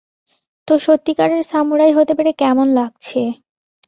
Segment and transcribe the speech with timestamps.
[0.67, 3.21] তো সত্যিকারের সামুরাই হতে পেরে কেমন লাগছে?